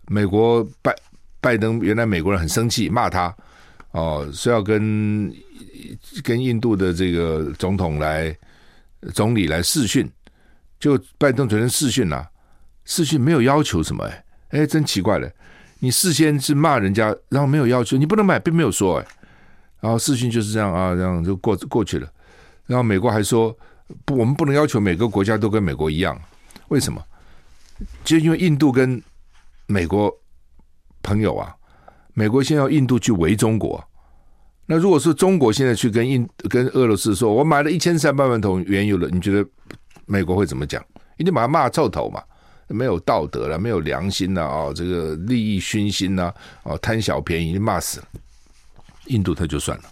[0.06, 0.94] 美国拜
[1.40, 3.34] 拜登原来美国人很生气，骂他
[3.90, 5.34] 哦，说要跟
[6.22, 8.36] 跟印度的这个总统来
[9.12, 10.08] 总理来试训，
[10.78, 12.30] 就拜登昨天试训了，
[12.84, 15.30] 世讯没有要求什么哎哎，真奇怪了，
[15.78, 19.06] 你事先是骂人家，然后没有要求，你不能买，并没有说哎，
[19.80, 22.08] 然后世讯就是这样啊，这样就过过去了。
[22.66, 23.56] 然后美国还说
[24.04, 26.20] 不，我们不能要求每个国家都跟美国一样。
[26.68, 27.02] 为什么？
[28.04, 29.02] 就因为印度跟
[29.66, 30.12] 美国
[31.02, 31.54] 朋友啊，
[32.14, 33.82] 美国先要印度去围中国。
[34.66, 39.46] 那如果说中国现在去跟印跟俄罗斯说，我买了一千三百万桶原油了，你觉得
[40.06, 40.82] 美国会怎么讲？
[41.16, 42.22] 一定把他骂臭头嘛？
[42.72, 44.72] 没有道德了，没有良心了啊！
[44.74, 46.32] 这个利益熏心呐，
[46.62, 48.02] 哦，贪小便宜，骂死。
[49.06, 49.84] 印度他就算了。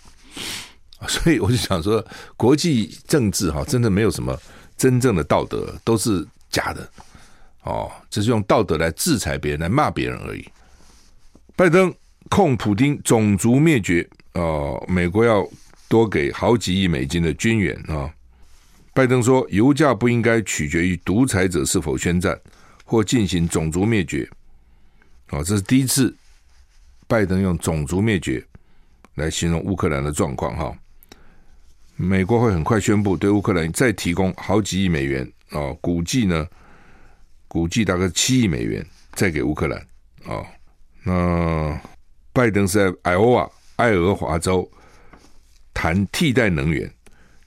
[1.08, 2.04] 所以我就想说，
[2.36, 4.38] 国际政治哈，真的没有什么
[4.76, 6.88] 真正的道德，都是假的
[7.62, 10.46] 哦，只是用道德来制裁别人，来骂别人而已
[11.56, 11.92] 拜登
[12.28, 15.46] 控普丁种族灭绝，哦，美国要
[15.88, 18.08] 多给好几亿美金的军援啊。
[18.92, 22.38] 拜登说，油价不应该取决于独裁者是否宣战
[22.90, 24.28] 或进行种族灭绝。
[25.28, 26.12] 啊，这是第一次
[27.06, 28.44] 拜登用种族灭绝
[29.14, 30.76] 来形容乌克兰的状况哈。
[31.94, 36.44] 美国会很快宣布对乌克兰再提供好几亿美元啊，估计呢，
[37.46, 39.78] 估计大概七亿美元再给乌克兰
[40.26, 40.44] 啊。
[41.04, 41.80] 那
[42.32, 44.68] 拜登是在爱奥瓦、爱荷华州
[45.72, 46.92] 谈替代能源，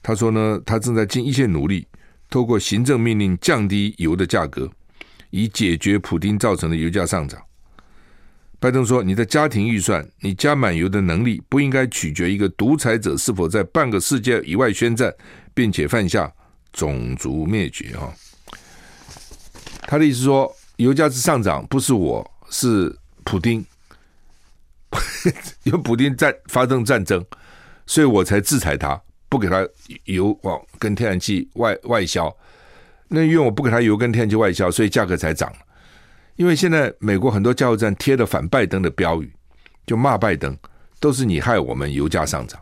[0.02, 1.86] 他说呢，他正在尽一切努力，
[2.30, 4.72] 透过行政命令降低油的价格，
[5.36, 7.42] 以解决普丁造成的油价上涨。
[8.60, 15.12] 拜登说：“你的家庭预算，你加满油的能力，不应该取决一个独裁者是否在半个世界以外宣战，
[15.52, 16.32] 并且犯下
[16.72, 18.14] 种族灭绝。”哈，
[19.80, 23.58] 他的意思说，油价是上涨，不是我，是普丁，
[25.64, 27.22] 因为普丁在发动战争，
[27.86, 29.68] 所以我才制裁他，不给他
[30.04, 32.32] 油往跟天然气外外销。
[33.14, 35.52] 那因为我不给他油跟天然气外销，所以价格才涨。
[36.36, 39.32] 因为现在美国很多加油站贴了反拜登的标语，
[39.86, 40.56] 就骂拜登，
[40.98, 42.60] 都是你害我们油价上涨，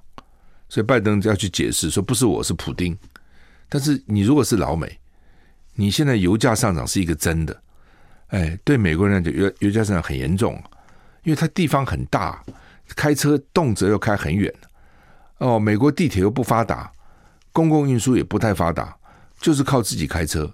[0.69, 2.95] 所以拜登就要去解释说不是我是普丁。
[3.71, 4.99] 但是你如果是老美，
[5.75, 7.63] 你现在油价上涨是一个真的，
[8.27, 10.63] 哎，对美国人来讲油油价上涨很严重，
[11.23, 12.45] 因为它地方很大，
[12.95, 14.53] 开车动辄要开很远，
[15.39, 16.93] 哦，美国地铁又不发达，
[17.53, 18.95] 公共运输也不太发达，
[19.43, 20.51] 就是靠自己开车。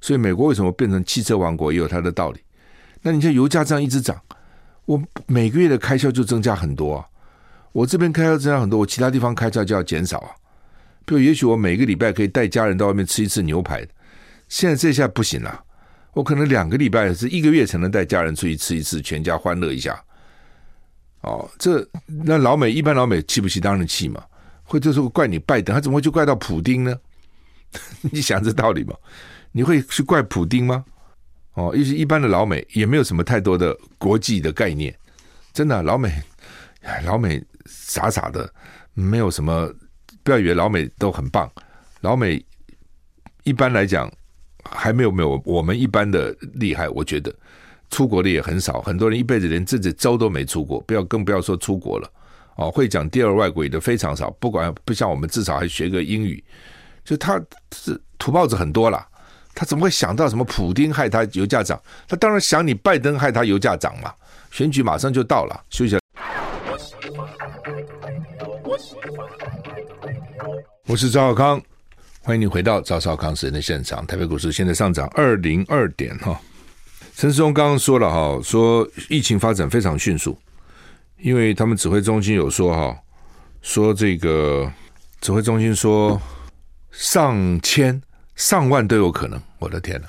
[0.00, 2.40] 所以美国为什么变成汽车王国也有它的道理。
[3.00, 4.20] 那你像油价这样一直涨，
[4.84, 7.06] 我每个月的开销就增加很多啊。
[7.72, 10.30] 我这边开销增加很多，我其他地方开销就要减少啊。
[11.04, 13.86] 比如，也许我每个礼拜可以带家人到外面吃一次牛排，
[14.48, 15.64] 现在这下不行了。
[16.12, 19.98] 我可能两个礼拜是一个月才能带家人出去吃一次，全家欢乐一下。
[21.22, 23.60] 哦，这那老美一般老美气不气？
[23.60, 24.22] 当然气嘛。
[24.64, 26.94] 会这时候怪你拜登，他怎么会就怪到普丁呢？
[28.12, 28.94] 你想这道理吗？
[29.52, 30.84] 你会去怪普丁吗？
[31.54, 34.96] 哦，尤其一般的老美也没有什么太多的国际的概念，
[35.52, 36.12] 真的，老美，
[37.04, 38.48] 老美傻傻的，
[38.94, 39.72] 没有什么，
[40.22, 41.50] 不要以为老美都很棒，
[42.00, 42.44] 老美
[43.44, 44.12] 一般来讲
[44.64, 47.34] 还没有没有我们一般的厉害，我觉得。
[47.90, 52.12] 出国的也很少，很多人一辈子连自己州都没出过，不要更不要说出国了，
[52.56, 56.44] 哦，会讲第二外国语的非常少，不管不像我们至少还学个英语，
[57.08, 57.40] 就他
[57.74, 59.02] 是土包子很多了。
[59.54, 61.80] 他怎么会想到什么普丁害他油价涨？
[62.06, 64.12] 他当然想你拜登害他油价涨嘛。
[64.50, 65.96] 选举马上就到了，休息。
[70.86, 71.58] 我是赵少康，
[72.20, 74.06] 欢迎你回到赵少康时间的现场。
[74.06, 76.38] 台北股市现在上涨二零二点哈。
[77.16, 80.38] 陈世忠刚刚说了哈，说疫情发展非常迅速，
[81.16, 82.94] 因为他们指挥中心有说哈，
[83.62, 84.70] 说这个
[85.22, 86.20] 指挥中心说
[86.98, 88.02] 上千。
[88.34, 90.06] 上万都有可能，我的天呐！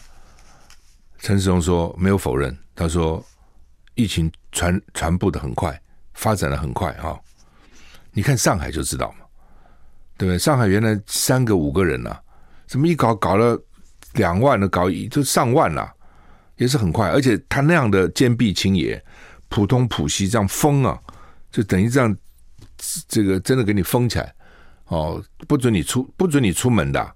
[1.20, 3.24] 陈时中说没有否认，他说
[3.96, 5.80] 疫情传传播的很快，
[6.14, 7.20] 发展的很快啊、哦！
[8.12, 9.26] 你看上海就知道嘛，
[10.16, 10.38] 对不对？
[10.38, 12.16] 上海原来三个五个人呐、
[12.68, 13.60] 怎么一搞搞了
[14.14, 15.92] 两万的，搞一就上万了，
[16.58, 17.10] 也是很快。
[17.10, 19.04] 而且他那样的坚壁清野，
[19.48, 21.00] 浦东浦西这样封啊，
[21.52, 22.16] 就等于这样，
[23.08, 24.36] 这个真的给你封起来
[24.90, 27.16] 哦，不准你出，不准你出门的。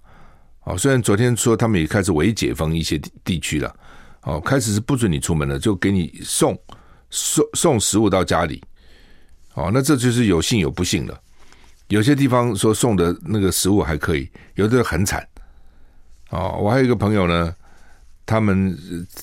[0.64, 3.76] 哦，虽然昨天说他们也开始微解封一些地区了，
[4.22, 6.58] 哦，开始是不准你出门了，就给你送
[7.10, 8.62] 送送食物到家里，
[9.54, 11.20] 哦，那这就是有幸有不幸了。
[11.88, 15.22] 有些地方说送的那个食物还可以，有的很惨。
[16.30, 17.54] 哦，我还有一个朋友呢，
[18.24, 18.76] 他们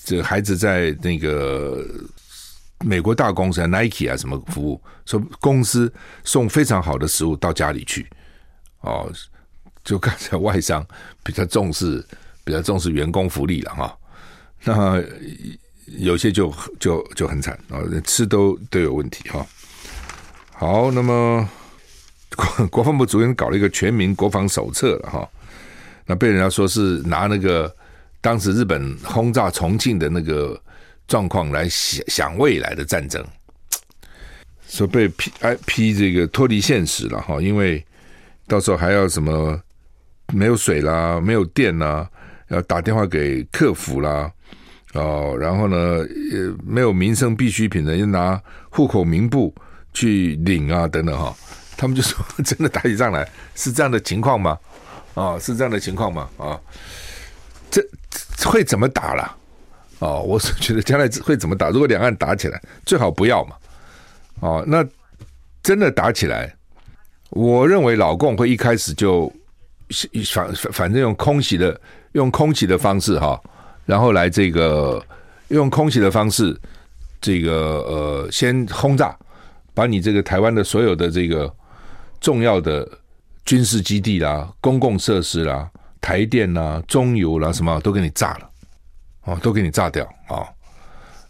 [0.04, 1.84] 这孩子在那个
[2.86, 5.92] 美国大公司 Nike 啊什么服务，说公司
[6.24, 8.08] 送非常好的食物到家里去，
[8.82, 9.12] 哦。
[9.84, 10.86] 就 刚才外商
[11.24, 12.06] 比较重视，
[12.44, 13.98] 比较重视员工福利了哈。
[14.64, 15.04] 那
[15.98, 19.44] 有些就就就很惨啊，吃都都有问题哈。
[20.54, 21.50] 好，那么
[22.38, 25.28] 国国防部昨天搞了一个全民国防手册了哈。
[26.06, 27.76] 那被人家说是拿那个
[28.22, 30.62] 当时日本轰炸重庆的那个
[31.08, 33.26] 状况来想想未来的战争，
[34.68, 37.84] 说被批哎批这个脱离现实了哈，因为
[38.52, 39.58] 到时候还要什么。
[40.34, 42.10] 没有水啦，没有电啦，
[42.48, 44.32] 要打电话给客服啦，
[44.94, 49.54] 哦，然后呢，呃，没有民生必需品的，要拿户口名簿
[49.94, 51.36] 去领啊，等等哈。
[51.76, 54.58] 他们就说，真的打起仗来是这样的情况吗？
[55.16, 56.30] 啊、哦，是这样的情况吗？
[56.38, 56.62] 啊、哦，
[57.70, 57.86] 这
[58.50, 59.38] 会怎么打了？
[60.00, 61.72] 哦，我是觉得将来会怎么打？
[61.72, 63.56] 如果两岸打起来，最好不要嘛。
[64.40, 64.82] 哦，那
[65.62, 66.56] 真的打起来，
[67.32, 69.32] 我认为老共会一开始就
[70.32, 71.80] 反反反正用空袭的
[72.14, 73.38] 用空袭的方式哈，
[73.86, 75.04] 然后来这个
[75.50, 76.58] 用空袭的方式，
[77.20, 77.52] 这个
[77.88, 79.18] 呃先轰炸，
[79.74, 81.54] 把你这个台湾的所有的这个
[82.20, 82.88] 重要的
[83.44, 85.70] 军事基地啦、公共设施啦、
[86.00, 88.50] 台电啦、中油啦什么都给你炸了，
[89.26, 90.48] 哦，都给你炸掉啊，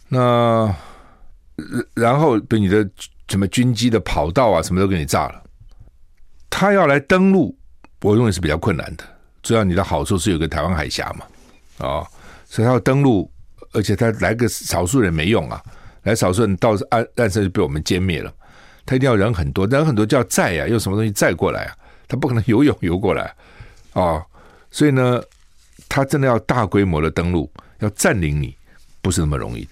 [0.08, 0.74] 那。
[1.94, 2.88] 然后对你的
[3.28, 5.42] 什么军机的跑道啊，什么都给你炸了。
[6.54, 7.56] 他要来登陆，
[8.02, 9.04] 我认为是比较困难的。
[9.42, 11.24] 主要你的好处是有个台湾海峡嘛，
[11.78, 12.06] 啊、哦，
[12.44, 13.28] 所以他要登陆，
[13.72, 15.60] 而且他来个少数人没用啊，
[16.02, 18.30] 来少数人到岸岸上就被我们歼灭了。
[18.84, 21.76] 他一定要人很多，人很多就要载啊，用什么东西载过来啊？
[22.06, 23.24] 他不可能游泳游过来
[23.94, 24.26] 啊、哦，
[24.70, 25.22] 所以呢，
[25.88, 28.54] 他真的要大规模的登陆，要占领你，
[29.00, 29.66] 不是那么容易。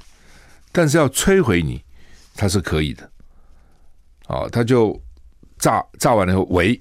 [0.73, 1.85] 但是要摧毁你，
[2.35, 3.11] 他是可以的，
[4.29, 4.99] 哦，他就
[5.61, 6.81] 炸炸完了以后围，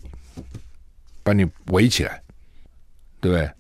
[1.22, 2.22] 把你围起来，
[3.20, 3.52] 对不对？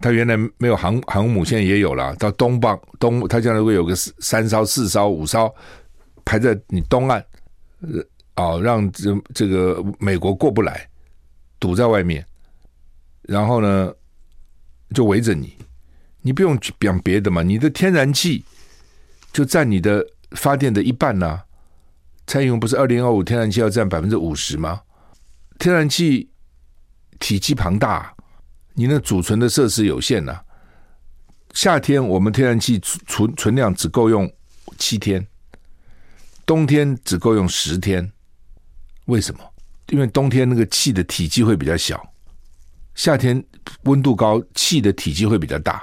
[0.00, 2.14] 他原来没有航航母，现在也有了。
[2.16, 5.54] 到东邦东，他将来会有个三艘、四艘、五艘
[6.24, 7.24] 排在你东岸，
[8.36, 10.88] 哦，让这这个美国过不来，
[11.60, 12.24] 堵在外面，
[13.22, 13.92] 然后呢，
[14.94, 15.56] 就围着你，
[16.22, 18.44] 你不用讲别的嘛，你的天然气。
[19.30, 21.40] 就占你的发电的一半呐、
[22.28, 24.82] 蔡英文不是二零二五天然气要占百分之五十吗？
[25.58, 26.28] 天然气
[27.18, 28.14] 体积庞大，
[28.74, 30.38] 你那储存的设施有限呐、
[31.54, 34.30] 夏天我们天然气存存量只够用
[34.76, 35.26] 七天，
[36.44, 38.12] 冬天只够用十天。
[39.06, 39.40] 为什么？
[39.88, 41.98] 因为冬天那个气的体积会比较小，
[42.94, 43.42] 夏天
[43.84, 45.82] 温度高，气的体积会比较大。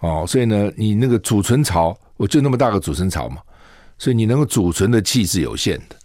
[0.00, 1.94] 哦，所以呢，你那个储存槽。
[2.16, 3.42] 我就那么大个储存槽嘛，
[3.98, 5.96] 所以你能够储存的气是有限的。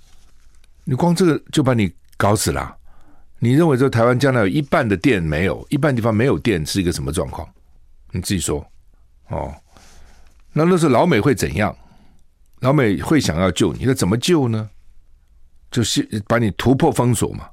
[0.84, 2.76] 你光这个就把你搞死了。
[3.40, 7.48] 你认为说台湾将来有一半的电没有，一半地方没有电是一个什么状况？
[8.12, 8.66] 你自己说
[9.28, 9.54] 哦。
[10.52, 11.76] 那那时候老美会怎样？
[12.60, 14.70] 老美会想要救你，那怎么救呢？
[15.72, 17.48] 就是把你突破封锁嘛。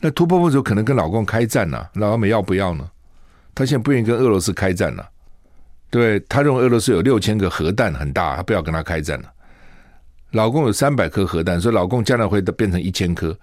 [0.00, 1.90] 那突破封锁可能跟老共开战呐、啊？
[1.94, 2.88] 老美要不要呢？
[3.54, 5.10] 他现在不愿意跟俄罗斯开战了、啊。
[5.94, 9.32] 对，他认为俄罗斯有六千个核弹很大，他不要跟他开战了。
[10.32, 13.38] 老公有三百颗核弹，所以老公将来会变成一千颗。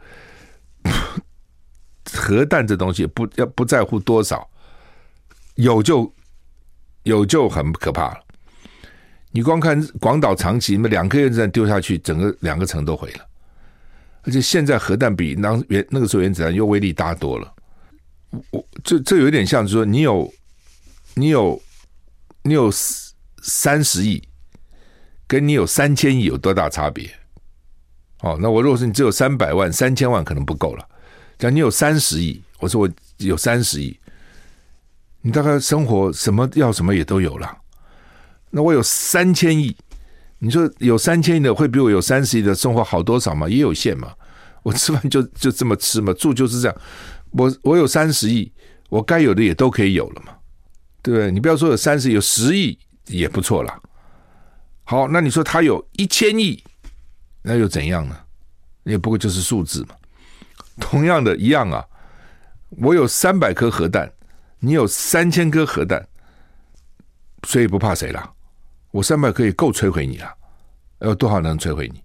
[2.12, 4.45] 核弹这东西不要不在乎多少，
[5.56, 6.14] 有就
[7.04, 8.20] 有就很可怕了。
[9.32, 13.26] 你光看广岛、长崎，那两颗原子弹丢下去，整个两个城都毁了。
[14.24, 17.54] 而且现在核弹比当原那个时候原子弹又威力大多了。
[18.49, 20.30] 我这这有点像，是说你有
[21.14, 21.58] 你有。
[22.44, 22.70] 你有
[23.42, 24.22] 三十亿，
[25.28, 27.10] 跟你有三千亿有多大差别？
[28.22, 30.88] 哦，那我如果说你只有三百万、三千万可能不够了。
[31.38, 34.00] 讲你有三十亿，我说我有三十亿，
[35.22, 37.58] 你大概生活什么要什么也都有了。
[38.52, 39.76] 那我有三千亿，
[40.38, 43.50] 你说有三千亿的会比我有三十亿的生活好多少吗？
[43.50, 44.14] 也有限嘛。
[44.64, 46.78] 我吃饭就就这么吃嘛，住就是这样。
[47.32, 48.52] 我我有三十亿，
[48.89, 50.34] 我该有的也都可以有了嘛。
[51.02, 51.32] 对不对？
[51.32, 52.78] 你不要说有三十，有十亿
[53.08, 53.82] 也不错了。
[54.84, 56.64] 好，那你说他有一千亿，
[57.41, 58.16] 那又怎样呢？
[58.84, 59.95] 也不过就是数字嘛。
[60.80, 61.86] 同样的一样啊，
[62.70, 64.12] 我有三百颗核弹，
[64.60, 66.06] 你有三千颗核弹，
[67.47, 68.34] 所以不怕谁了。
[68.91, 70.34] 我三百颗也够摧毁你了，
[70.99, 72.04] 有多少能摧毁你？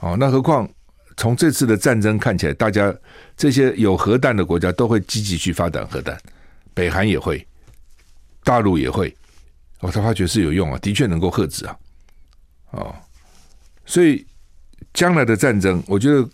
[0.00, 0.68] 哦，那何况
[1.16, 2.94] 从这次的战争看起来，大家
[3.36, 6.18] 这些有核弹的国家都会积极去发展核弹，
[6.72, 7.46] 北韩也会。
[8.44, 9.12] 大陆也会，
[9.80, 11.76] 哦，他发觉是有用啊，的确能够遏制啊，
[12.70, 12.94] 哦，
[13.84, 14.24] 所以
[14.92, 16.28] 将来的战争，我觉得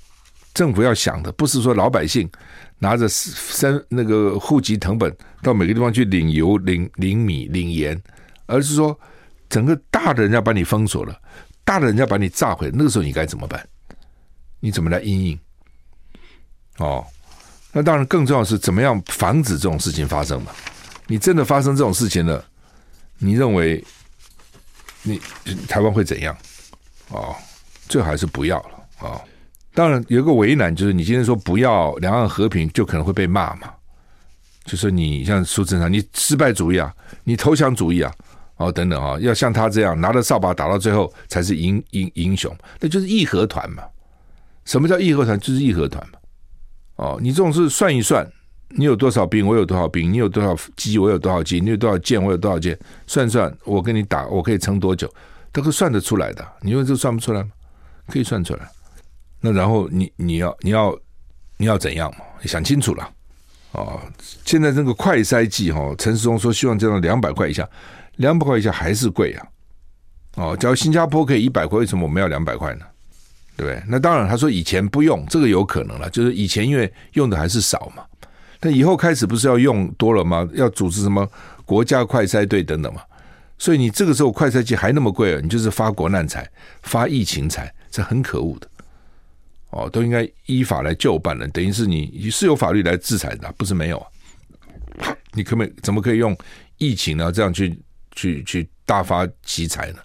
[0.52, 2.28] 政府要想的不是说老百姓
[2.78, 7.98] 拿着三那个户籍成本到每个地方去领油、领领米、领盐，
[8.46, 8.98] 而是说
[9.48, 11.18] 整个大的人家把你封锁了，
[11.64, 13.66] 大的人家把你炸毁，那个时候你该怎么办？
[14.58, 15.38] 你怎么来应应？
[16.78, 17.06] 哦，
[17.72, 20.50] 那当然更重要的是怎么样防止这种事情发生嘛。
[21.10, 22.44] 你真的发生这种事情了，
[23.18, 23.84] 你认为
[25.02, 25.20] 你
[25.66, 26.36] 台湾会怎样？
[27.08, 27.34] 哦，
[27.88, 29.20] 最好还是不要了啊、哦！
[29.74, 33.74] 当然有一个为难，就是你今天说不要两岸和平，就可能会被骂嘛。
[34.64, 36.94] 就是你像苏贞昌，你失败主义啊，
[37.24, 38.14] 你投降主义啊，
[38.58, 43.82] 哦等等啊，要像他这样拿着扫把打到最后才是英英英雄，那就是义和团嘛。
[44.64, 45.36] 什么叫义和团？
[45.40, 46.18] 就是义和团嘛。
[46.94, 48.24] 哦，你这种是算一算。
[48.70, 52.78] 你有多少兵，我有多少兵；你有多少机，我有多少机；你有多少舰，我有多少舰。
[53.06, 55.12] 算算，我跟你打，我可以撑多久？
[55.52, 56.46] 都是算得出来的。
[56.60, 57.50] 你说这算不出来吗？
[58.06, 58.68] 可以算出来。
[59.40, 60.96] 那然后你你要你要
[61.56, 62.24] 你要怎样嘛？
[62.44, 63.10] 想清楚了
[63.72, 64.00] 哦。
[64.44, 67.68] 现在这个快筛剂哈，陈时忠说希望降到两百块以下，
[68.16, 69.46] 两百块以下还是贵啊。
[70.36, 72.84] 哦，假如新加坡可以一百块，为什么我们要两百块呢？
[73.56, 73.82] 对不对？
[73.88, 78.04] 那当然，他说以前不用，这个有可能了，就是以前因为用的还是少嘛。
[78.60, 80.48] 但以后开始不是要用多了吗？
[80.52, 81.26] 要组织什么
[81.64, 83.02] 国家快筛队等等嘛。
[83.58, 86.48] 所以你这个时候快筛剂还那么贵啊，你就是发国难财，
[86.82, 88.68] 发疫情财，这很可恶的。
[89.70, 95.16] 哦，都应该依法来就办了，等于是你是有法律来制裁的，不是没有啊？
[95.32, 96.36] 你可不可以怎么可以用
[96.78, 97.78] 疫情呢这样去
[98.12, 99.98] 去去大发奇财呢？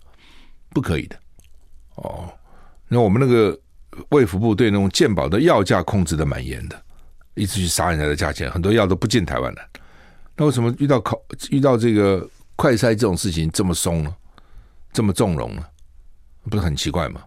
[0.69, 1.17] 不可以的。
[1.95, 2.31] 哦，
[2.87, 3.57] 那我们那个
[4.09, 6.79] 卫福部对那种健保的药价控制的蛮严的，
[7.35, 9.61] 一直去杀人家的价钱，很多药都不进台湾的。
[10.35, 14.15] 那为什么遇到考遇到这个快筛这种事情这么松呢？
[14.91, 15.63] 这么纵容呢？
[16.49, 17.21] 不是很奇怪吗？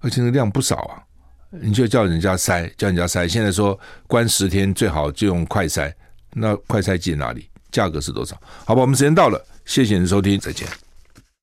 [0.00, 1.02] 而且那量不少啊。
[1.50, 3.28] 你就叫人家筛，叫人家筛。
[3.28, 5.92] 现在说关十天，最好就用快筛。
[6.32, 7.48] 那快筛剂哪里？
[7.70, 8.40] 价格是多少？
[8.64, 10.66] 好吧，我们时间到了，谢谢您收听，再见。